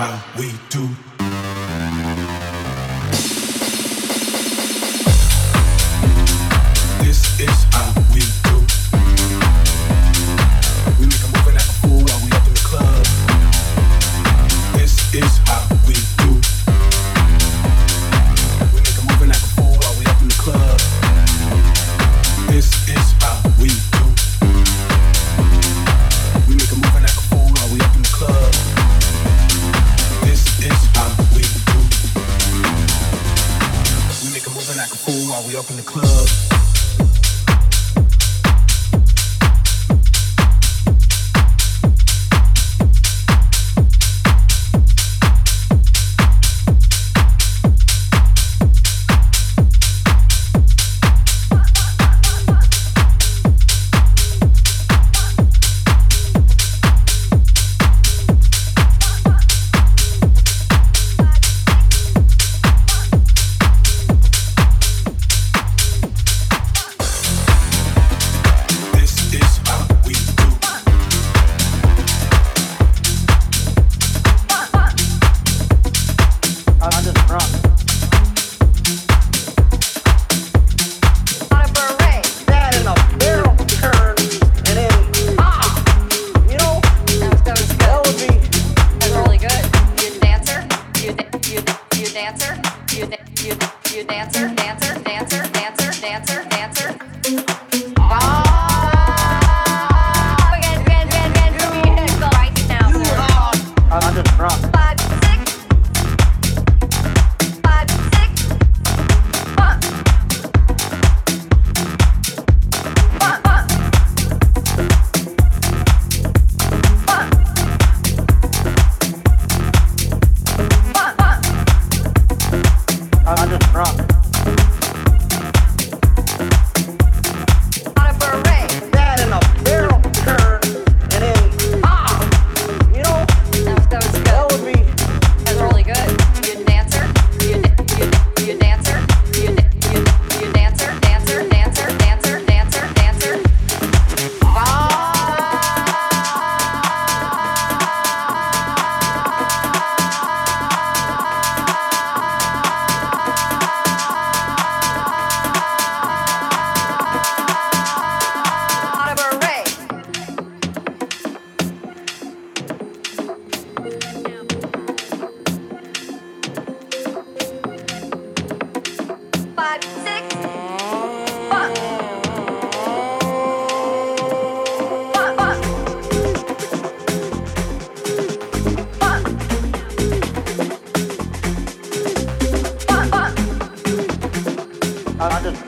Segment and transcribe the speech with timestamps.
[0.00, 0.29] Wow.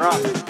[0.02, 0.41] Rock.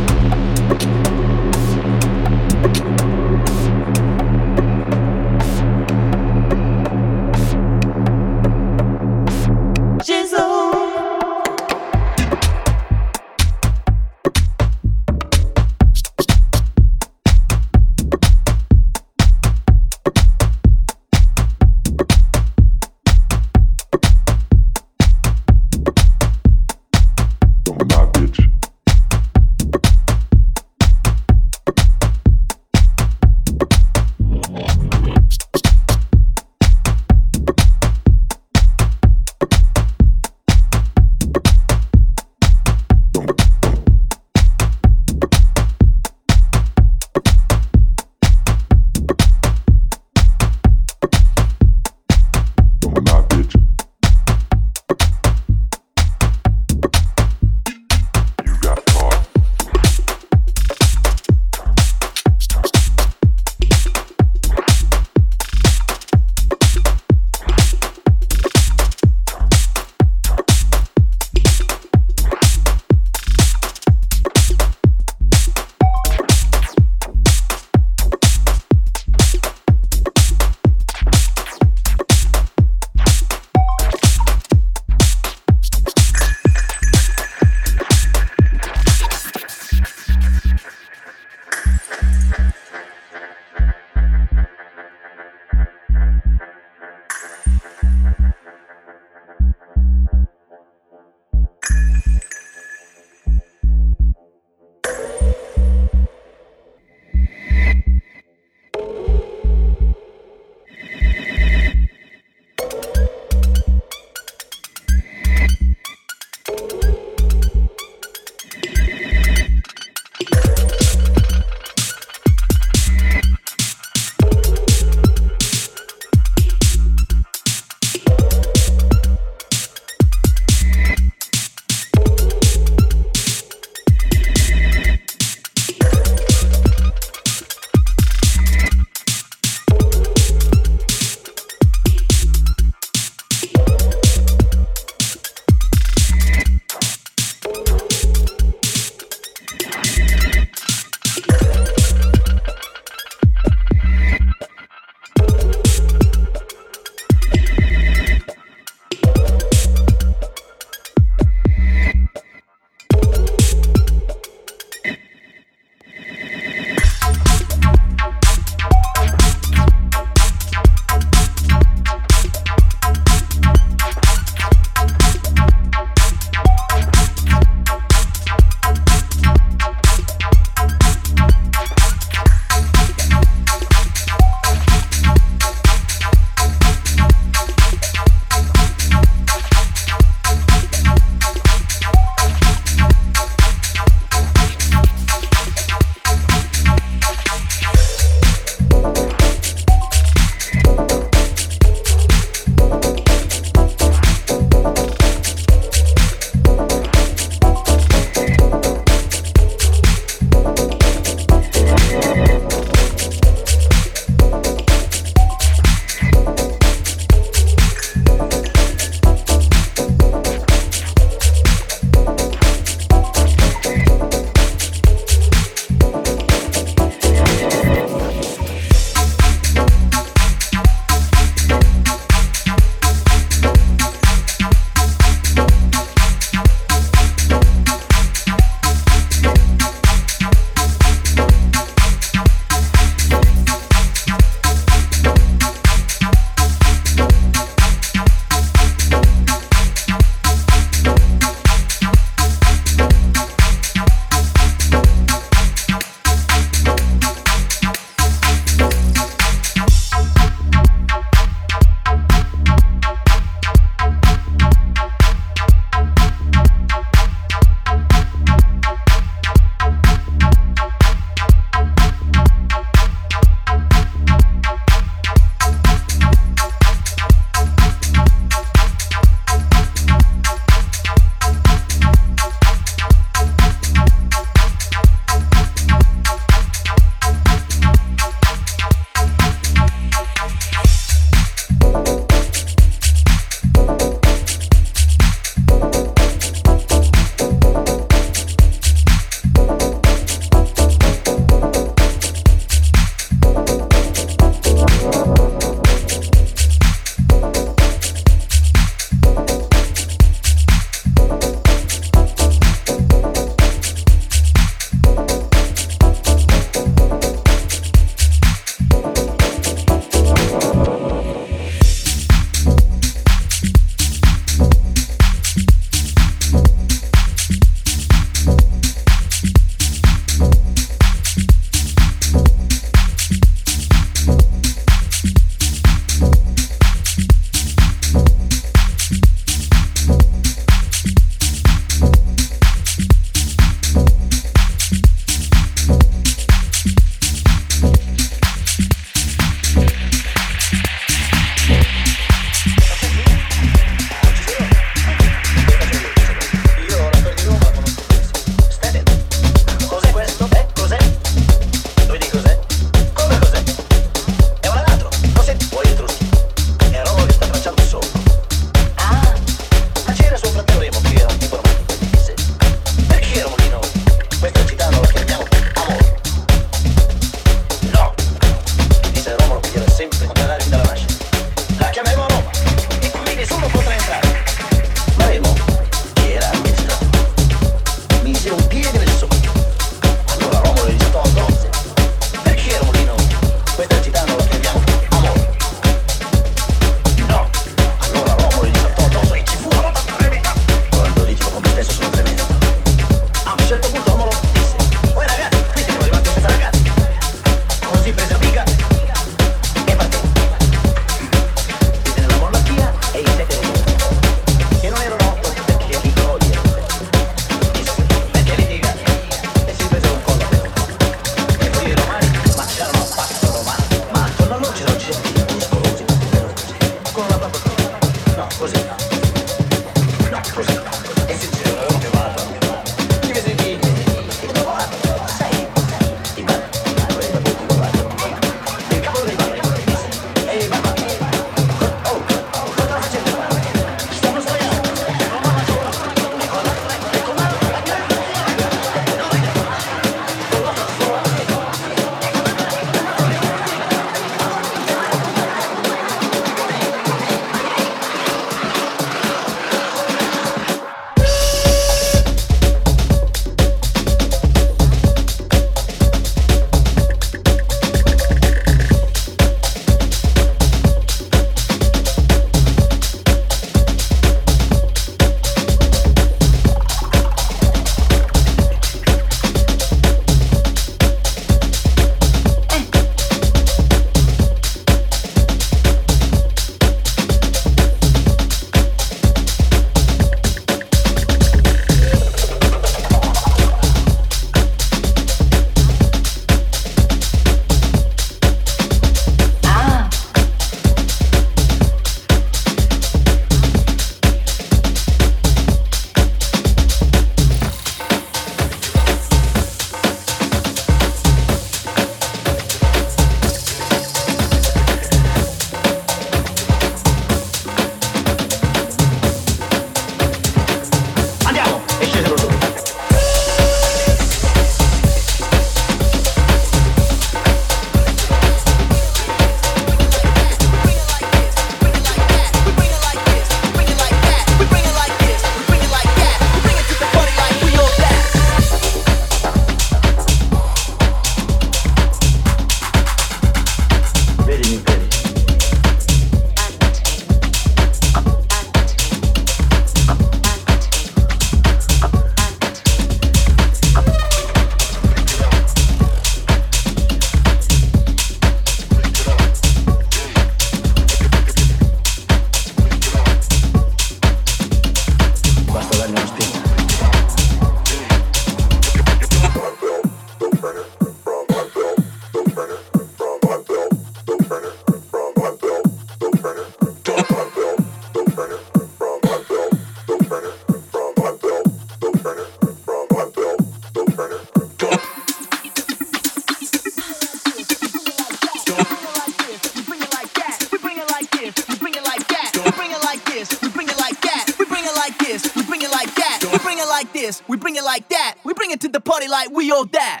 [599.12, 600.00] Party like we all that.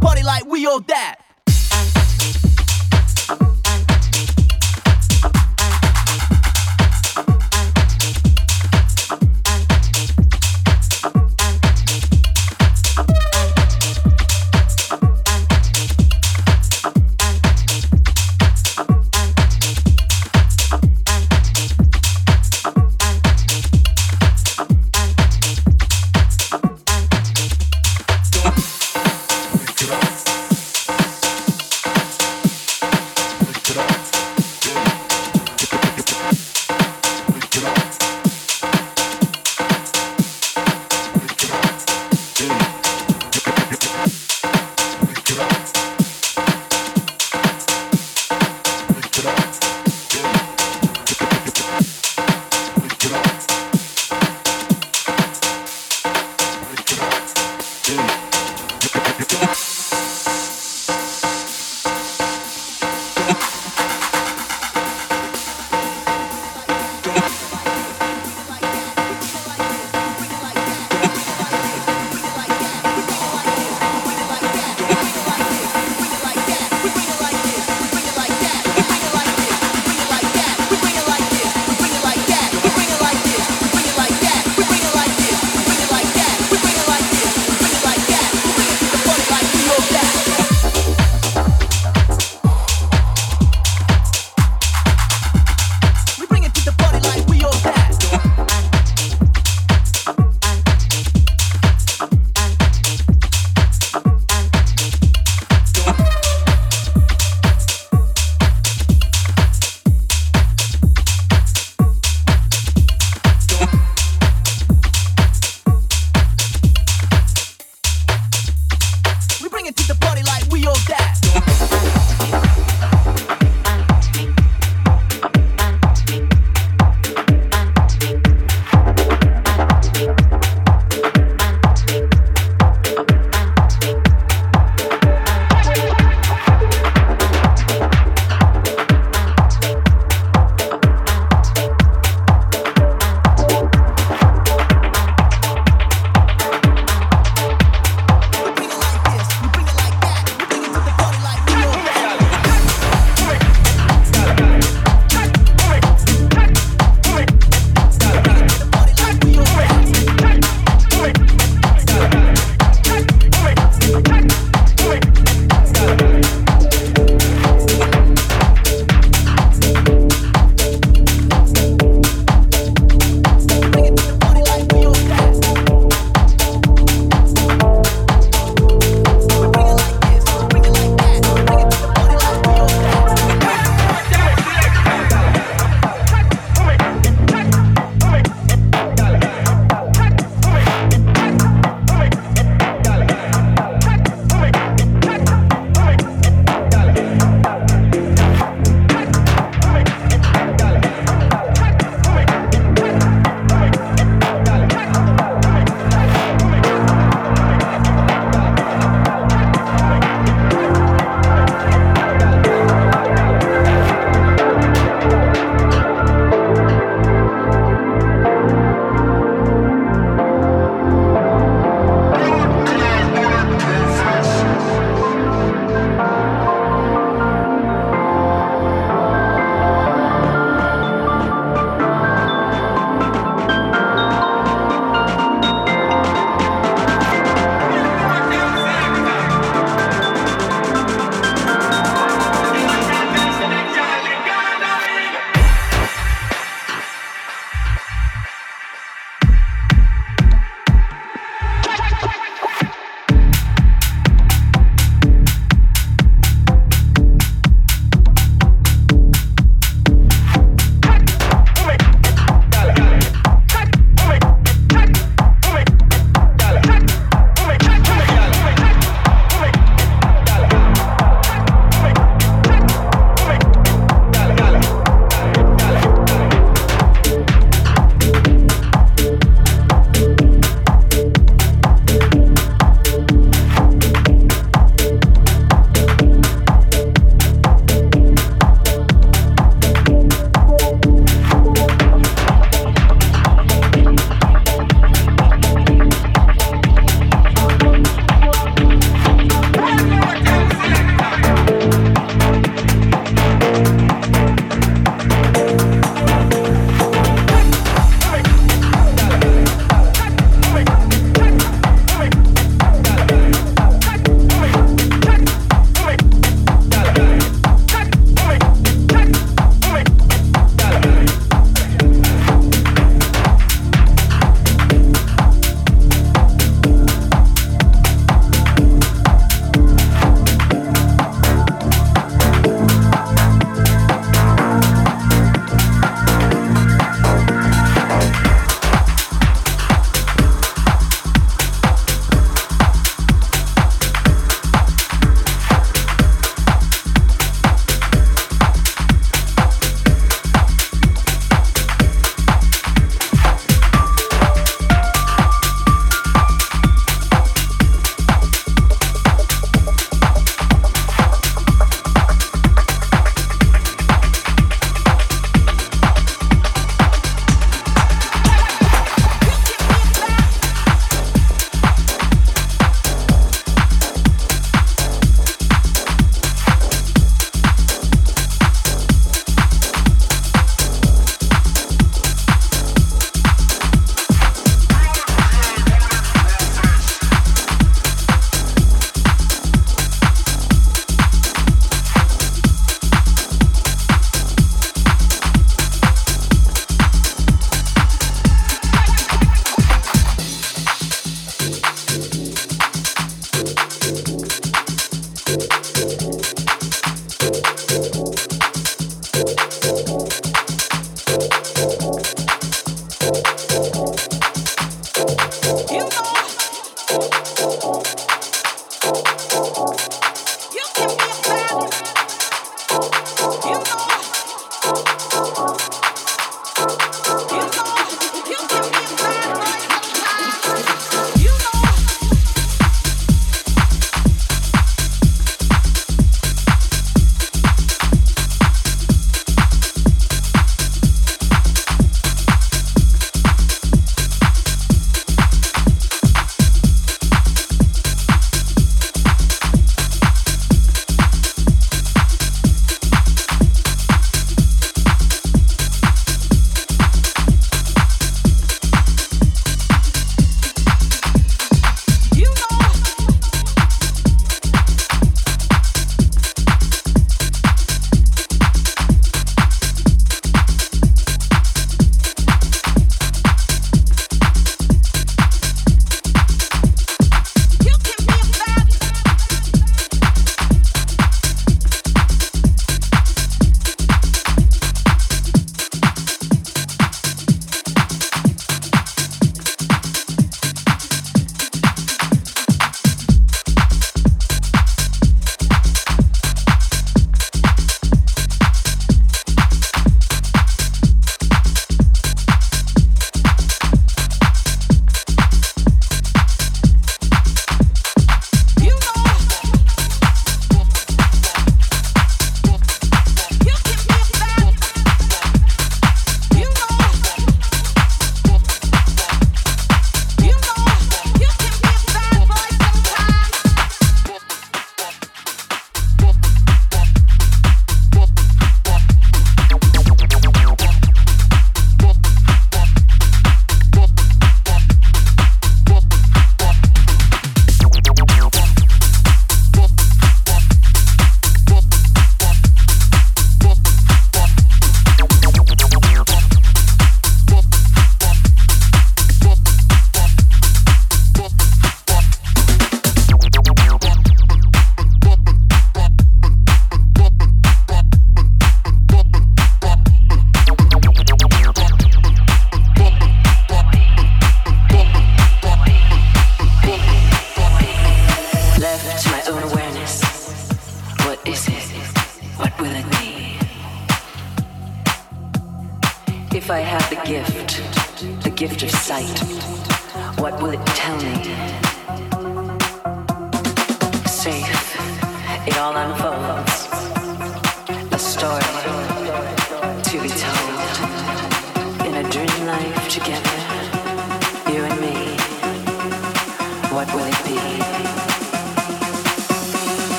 [0.00, 1.16] Party like we all that.